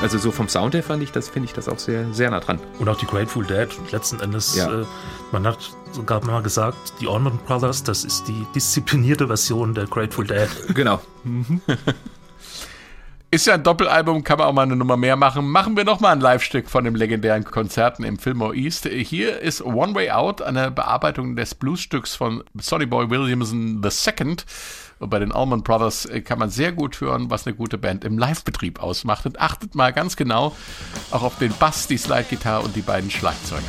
[0.00, 2.40] Also so vom Sound her fand ich das, finde ich das auch sehr, sehr nah
[2.40, 2.58] dran.
[2.78, 3.68] Und auch die Grateful Dead.
[3.92, 4.80] Letzten Endes, ja.
[4.80, 4.86] äh,
[5.32, 5.58] man hat
[5.92, 10.48] sogar mal gesagt, die Allman Brothers, das ist die disziplinierte Version der Grateful Dead.
[10.74, 11.02] Genau.
[11.24, 11.60] Mhm.
[13.30, 15.50] Ist ja ein Doppelalbum, kann man auch mal eine Nummer mehr machen.
[15.50, 18.86] Machen wir noch mal ein Live-Stück von dem legendären Konzerten im Fillmore East.
[18.86, 24.36] Hier ist One Way Out, eine Bearbeitung des Bluesstücks von Sonny Boy Williamson II.
[24.98, 28.02] Und bei den Allman Brothers äh, kann man sehr gut hören, was eine gute Band
[28.06, 29.26] im Live-Betrieb ausmacht.
[29.26, 30.56] Und achtet mal ganz genau
[31.10, 33.60] auch auf den Bass, die Slide-Gitarre und die beiden Schlagzeuger.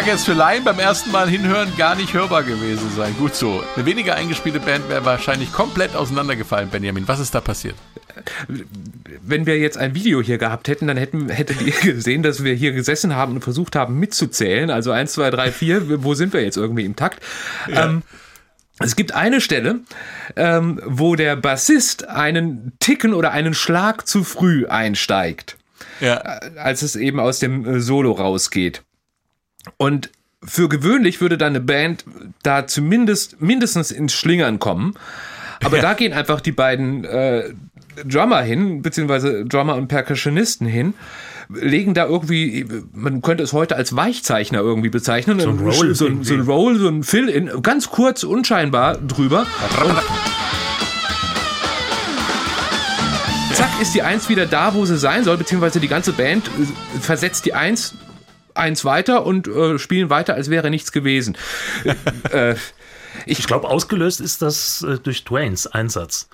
[0.00, 3.14] Mag jetzt für Laien beim ersten Mal hinhören gar nicht hörbar gewesen sein.
[3.18, 3.62] Gut so.
[3.76, 7.06] Eine weniger eingespielte Band wäre wahrscheinlich komplett auseinandergefallen, Benjamin.
[7.06, 7.74] Was ist da passiert?
[9.20, 12.54] Wenn wir jetzt ein Video hier gehabt hätten, dann hätten, hättet ihr gesehen, dass wir
[12.54, 14.70] hier gesessen haben und versucht haben mitzuzählen.
[14.70, 16.02] Also eins, zwei, drei, vier.
[16.02, 17.22] Wo sind wir jetzt irgendwie im Takt?
[17.70, 18.00] Ähm,
[18.78, 19.80] es gibt eine Stelle,
[20.34, 25.58] ähm, wo der Bassist einen Ticken oder einen Schlag zu früh einsteigt.
[26.00, 26.14] Ja.
[26.56, 28.82] als es eben aus dem äh, Solo rausgeht.
[29.76, 30.10] Und
[30.42, 32.04] für gewöhnlich würde dann eine Band
[32.42, 34.94] da zumindest mindestens ins Schlingern kommen.
[35.62, 37.50] Aber da gehen einfach die beiden äh,
[38.06, 40.94] Drummer hin, beziehungsweise Drummer und Percussionisten hin,
[41.50, 46.06] legen da irgendwie, man könnte es heute als Weichzeichner irgendwie bezeichnen, So ein Roll so,
[46.06, 46.40] ein- so ein.
[46.40, 49.46] Roll, so ein Fill-In, ganz kurz, unscheinbar drüber.
[53.52, 57.00] Zack ist die Eins wieder da, wo sie sein soll, beziehungsweise die ganze Band äh,
[57.00, 57.94] versetzt die Eins
[58.60, 61.36] eins weiter und äh, spielen weiter, als wäre nichts gewesen.
[62.32, 62.54] äh,
[63.26, 66.28] Ich glaube, ausgelöst ist das äh, durch Dwaynes Einsatz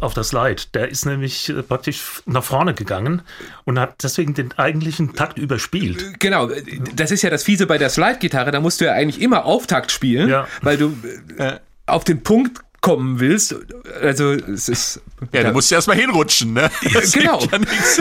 [0.00, 0.62] auf das Slide.
[0.74, 3.22] Der ist nämlich äh, praktisch nach vorne gegangen
[3.64, 6.20] und hat deswegen den eigentlichen Takt überspielt.
[6.20, 6.62] genau, äh,
[6.94, 9.90] das ist ja das Fiese bei der Slide-Gitarre, da musst du ja eigentlich immer Auftakt
[9.90, 10.46] spielen, Ja.
[10.62, 10.96] weil du
[11.38, 13.54] äh, auf den Punkt kommen willst.
[14.00, 15.00] Also es ist
[15.32, 16.70] Ja, du musst ja erstmal hinrutschen, ne?
[16.94, 17.40] Das genau.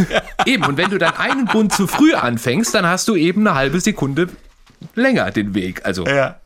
[0.10, 0.66] Ja eben.
[0.66, 3.80] Und wenn du dann einen Bund zu früh anfängst, dann hast du eben eine halbe
[3.80, 4.30] Sekunde
[4.96, 5.86] länger den Weg.
[5.86, 6.40] Also ja.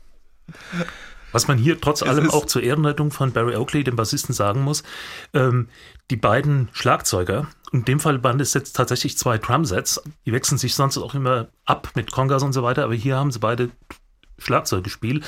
[1.31, 4.83] Was man hier trotz allem auch zur Ehrenrettung von Barry Oakley, dem Bassisten, sagen muss,
[5.33, 5.67] ähm,
[6.11, 10.75] die beiden Schlagzeuger, in dem Fall waren es jetzt tatsächlich zwei Drumsets, die wechseln sich
[10.75, 13.69] sonst auch immer ab mit Congas und so weiter, aber hier haben sie beide
[14.37, 15.25] Schlagzeug gespielt.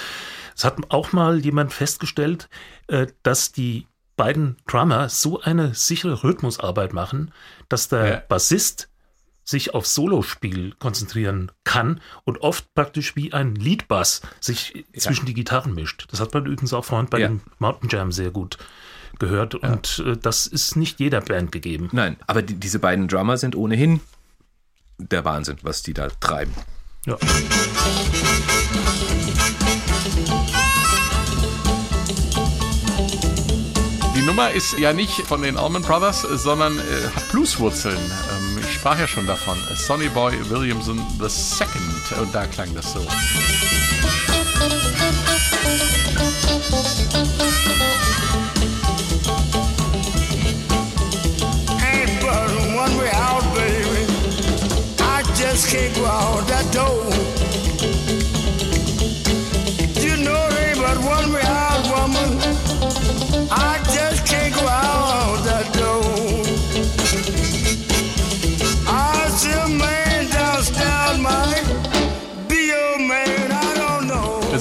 [0.55, 2.49] Es hat auch mal jemand festgestellt,
[2.87, 7.31] äh, dass die beiden Drummer so eine sichere Rhythmusarbeit machen,
[7.67, 8.23] dass der Ja.
[8.27, 8.87] Bassist
[9.43, 15.75] sich auf Solospiel konzentrieren kann und oft praktisch wie ein Leadbass sich zwischen die Gitarren
[15.75, 16.07] mischt.
[16.11, 17.27] Das hat man übrigens auch vorhin bei Ja.
[17.27, 18.57] dem Mountain Jam sehr gut
[19.19, 21.89] gehört und äh, das ist nicht jeder Band gegeben.
[21.91, 23.99] nein, aber die, diese beiden Drummer sind ohnehin
[24.97, 26.53] der Wahnsinn, was die da treiben.
[27.05, 27.17] Ja.
[34.15, 36.81] Die Nummer ist ja nicht von den Allman Brothers, sondern äh,
[37.15, 37.97] hat Blueswurzeln.
[37.97, 39.57] Ähm, ich sprach ja schon davon.
[39.75, 42.19] Sonny Boy Williamson II.
[42.21, 42.99] Und da klang das so.
[51.79, 54.05] Ain't but one way out, baby.
[54.99, 57.34] I just can't go out that door.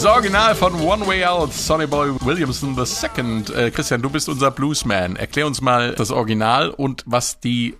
[0.04, 3.56] Das Original von One Way Out, Sonny Boy Williamson II.
[3.56, 5.16] Äh, Christian, du bist unser Bluesman.
[5.16, 7.74] Erklär uns mal das Original und was die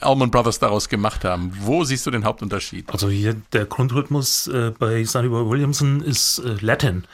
[0.00, 1.52] Allman Brothers daraus gemacht haben.
[1.60, 2.90] Wo siehst du den Hauptunterschied?
[2.90, 7.04] Also hier der Grundrhythmus äh, bei Sonny Boy Williamson ist äh, Latin.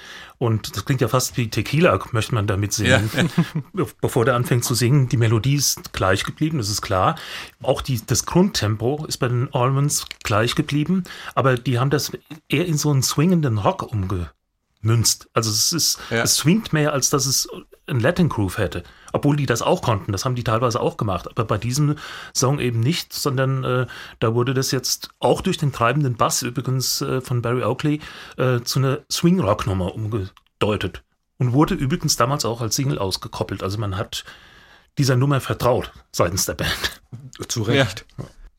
[0.40, 3.11] Und das klingt ja fast wie Tequila, möchte man damit singen.
[4.01, 7.16] Bevor der anfängt zu singen, die Melodie ist gleich geblieben, das ist klar.
[7.62, 12.12] Auch die, das Grundtempo ist bei den Allmans gleich geblieben, aber die haben das
[12.49, 15.28] eher in so einen swingenden Rock umgemünzt.
[15.34, 16.22] Also es ist, Ja.
[16.22, 17.47] es swingt mehr, als dass es
[17.86, 18.82] einen Latin Groove hätte.
[19.12, 21.28] Obwohl die das auch konnten, das haben die teilweise auch gemacht.
[21.28, 21.96] Aber bei diesem
[22.34, 23.86] Song eben nicht, sondern äh,
[24.18, 28.00] da wurde das jetzt auch durch den treibenden Bass übrigens äh, von Barry Oakley
[28.36, 31.02] äh, zu einer Swing-Rock-Nummer umgedeutet.
[31.38, 33.62] Und wurde übrigens damals auch als Single ausgekoppelt.
[33.62, 34.24] Also man hat
[34.98, 37.00] dieser Nummer vertraut seitens der Band.
[37.48, 38.04] Zu Recht.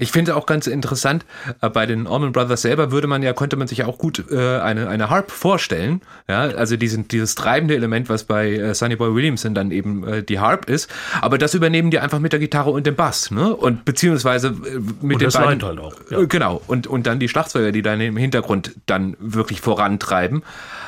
[0.02, 1.26] Ich finde auch ganz interessant,
[1.62, 4.26] äh, bei den Allman Brothers selber würde man ja, konnte man sich ja auch gut
[4.32, 6.02] äh, eine, eine Harp vorstellen.
[6.28, 10.24] Ja, also diesen, dieses treibende Element, was bei äh, Sonny Boy Williamson dann eben äh,
[10.24, 10.90] die Harp ist.
[11.22, 13.56] Aber das übernehmen die einfach mit der Gitarre und dem Bass, ne?
[13.56, 15.64] Und beziehungsweise äh, mit Und den das beiden.
[15.64, 16.22] Halt auch, ja.
[16.22, 16.62] Äh, Genau.
[16.66, 20.44] Und, und dann die Schlagzeuger, die dann im Hintergrund dann wirklich vorantreiben.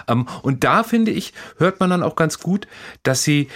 [0.08, 2.68] Ähm, und da finde ich, hört man dann auch ganz gut,
[3.04, 3.50] dass sie,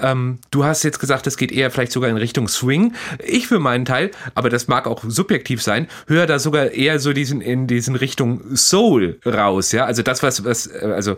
[0.00, 2.94] ähm, du hast jetzt gesagt, es geht eher vielleicht sogar in Richtung Swing.
[3.24, 7.12] Ich für meinen Teil, aber das mag auch subjektiv sein, höre da sogar eher so
[7.12, 9.84] diesen, in diesen Richtung Soul raus, ja.
[9.84, 11.16] Also das, was, was, äh, also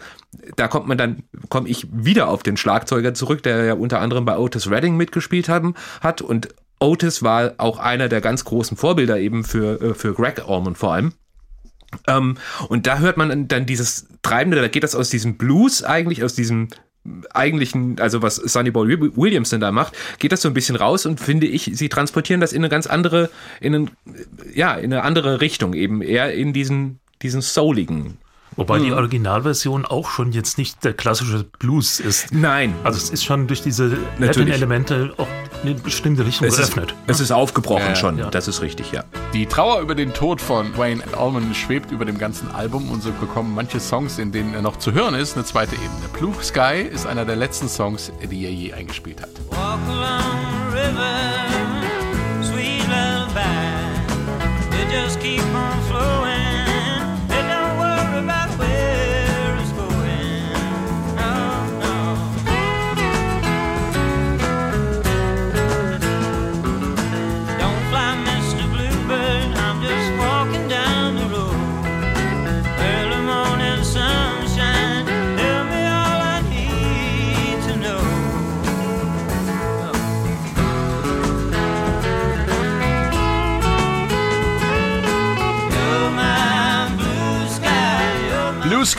[0.56, 4.24] da kommt man dann, komme ich wieder auf den Schlagzeuger zurück, der ja unter anderem
[4.24, 6.48] bei Otis Redding mitgespielt haben, hat und
[6.80, 10.94] Otis war auch einer der ganz großen Vorbilder eben für, äh, für Greg Allman vor
[10.94, 11.12] allem.
[12.06, 12.36] Ähm,
[12.68, 16.34] und da hört man dann dieses Treibende, da geht das aus diesem Blues eigentlich, aus
[16.34, 16.68] diesem
[17.32, 21.06] eigentlichen, also was Sonny Boy Wi- Williamson da macht, geht das so ein bisschen raus
[21.06, 23.30] und finde ich, sie transportieren das in eine ganz andere,
[23.60, 23.90] in einen,
[24.54, 28.18] ja, in eine andere Richtung, eben eher in diesen, diesen souligen.
[28.56, 32.34] Wobei die Originalversion auch schon jetzt nicht der klassische Blues ist.
[32.34, 33.96] Nein, Also es ist schon durch diese.
[34.18, 35.28] Latin-Elemente auch
[35.62, 36.94] eine bestimmte Richtung es ist, geöffnet.
[37.06, 38.30] es ist aufgebrochen Ja, schon, ja.
[38.30, 39.04] das ist richtig, ja.
[39.32, 43.10] Die Trauer über den Tod von Dwayne Allman schwebt über dem ganzen Album und so
[43.12, 46.08] bekommen manche Songs, in denen er noch zu hören ist, eine zweite Ebene.
[46.18, 49.30] Blue Sky ist einer der letzten Songs, die er je eingespielt hat.
[49.50, 53.40] Walk along the river, sweet lullaby.
[54.82, 56.29] It just keep on flowing.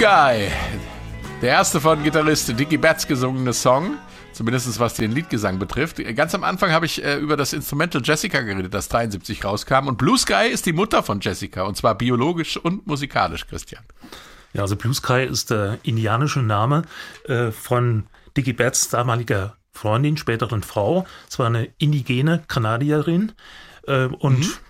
[0.02, 0.48] Sky,
[1.44, 4.00] der erste von Gitarrist Dickie Betts gesungene Song.
[4.34, 5.98] Zumindest was den Liedgesang betrifft.
[6.16, 9.86] Ganz am Anfang habe ich äh, über das Instrumental Jessica geredet, das 73 rauskam.
[9.86, 11.66] Und Blue Sky ist die Mutter von Jessica.
[11.66, 13.84] Und zwar biologisch und musikalisch, Christian.
[14.54, 16.82] Ja, also Blue Sky ist der indianische Name
[17.28, 21.06] äh, von Dickie Betts damaliger Freundin, späteren Frau.
[21.30, 23.34] Es war eine indigene Kanadierin
[23.86, 24.62] äh, und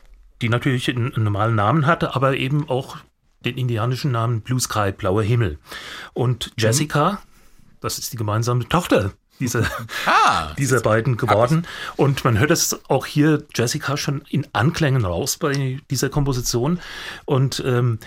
[0.41, 2.97] die natürlich einen, einen normalen Namen hatte, aber eben auch
[3.45, 5.59] den indianischen Namen Blue Sky, blauer Himmel.
[6.13, 7.21] Und Jessica,
[7.79, 9.65] das ist die gemeinsame Tochter dieser,
[10.05, 11.67] Ah, dieser beiden geworden.
[11.97, 16.79] Und man hört es auch hier Jessica schon in Anklängen raus bei dieser Komposition.
[17.25, 17.99] Und ähm,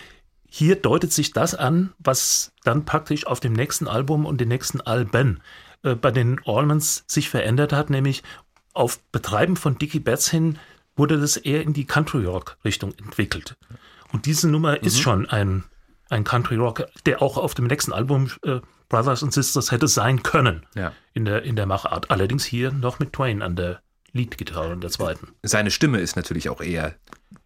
[0.49, 4.81] hier deutet sich das an, was dann praktisch auf dem nächsten Album und den nächsten
[4.81, 5.43] Alben
[5.83, 8.23] äh, bei den Allmans sich verändert hat, nämlich
[8.73, 10.59] auf Betreiben von Dickie Betts hin
[10.97, 13.57] wurde das eher in die Country Rock Richtung entwickelt.
[14.15, 15.65] Und diese Nummer ist schon ein,
[16.09, 20.23] ein Country Rock, der auch auf dem nächsten Album äh, Brothers and Sisters hätte sein
[20.23, 20.93] können Ja.
[21.15, 22.13] in, der, in der Machart.
[22.13, 23.81] Allerdings hier noch mit Twain an der
[24.13, 25.35] Leadgitarre in der zweiten.
[25.43, 26.95] Seine Stimme ist natürlich auch eher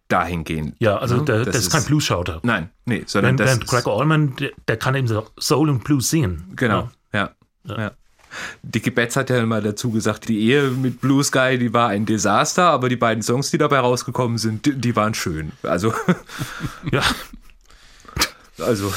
[0.09, 0.75] dahingehend.
[0.77, 1.25] Ja, also ne?
[1.25, 2.39] der, das, ist kein Blues-Schauter.
[2.43, 5.83] Nein, nee, sondern Während, das während Greg Allman, der, der kann eben so Soul und
[5.83, 6.53] Blues singen.
[6.55, 7.31] Genau, ja.
[7.65, 7.93] ja.
[8.63, 12.05] Dickie Betts hat ja immer dazu gesagt, die Ehe mit Blue Sky, die war ein
[12.05, 15.51] Desaster, aber die beiden Songs, die dabei rausgekommen sind, die, die waren schön.
[15.63, 15.93] Also,
[16.91, 17.03] Ja,
[18.59, 18.91] also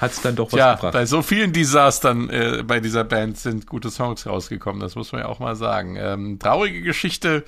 [0.00, 0.92] hat es dann doch was Ja, gebracht.
[0.92, 5.22] bei so vielen Desastern äh, bei dieser Band sind gute Songs rausgekommen, das muss man
[5.22, 5.96] ja auch mal sagen.
[5.98, 7.44] Ähm, traurige Geschichte.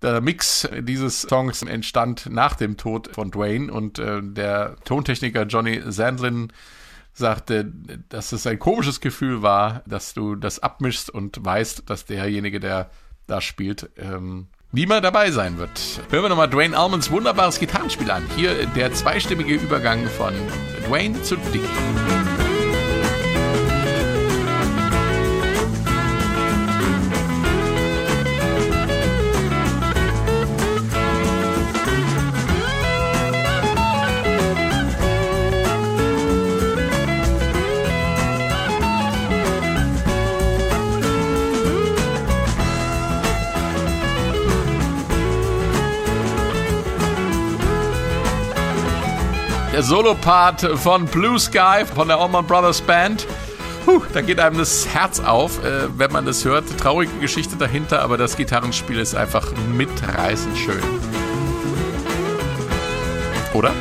[0.00, 5.82] Der Mix dieses Songs entstand nach dem Tod von Dwayne und äh, der Tontechniker Johnny
[5.88, 6.52] Sandlin
[7.18, 7.70] sagte,
[8.08, 12.90] dass es ein komisches Gefühl war, dass du das abmischst und weißt, dass derjenige, der
[13.26, 16.00] da spielt, ähm, nie mehr dabei sein wird.
[16.10, 18.24] Hören wir nochmal Dwayne Allmans wunderbares Gitarrenspiel an.
[18.36, 20.32] Hier der zweistimmige Übergang von
[20.86, 22.47] Dwayne zu Dickie.
[49.78, 53.28] Der Solopart von Blue Sky von der Allman Brothers Band.
[53.84, 56.64] Puh, da geht einem das Herz auf, äh, wenn man das hört.
[56.80, 60.82] Traurige Geschichte dahinter, aber das Gitarrenspiel ist einfach mitreißend schön.
[63.54, 63.72] Oder?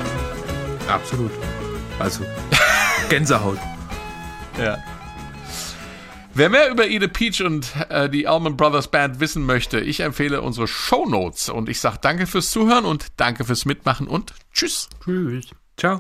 [0.88, 1.32] Absolut.
[1.98, 2.24] Also,
[3.10, 3.58] Gänsehaut.
[4.60, 4.78] Ja.
[6.36, 10.44] Wer mehr über Ede Peach und äh, die Allman Brothers Band wissen möchte, ich empfehle
[10.44, 14.90] unsere Show Notes und ich sage danke fürs Zuhören und danke fürs Mitmachen und tschüss.
[15.04, 15.48] Tschüss.
[15.78, 15.96] Ciao.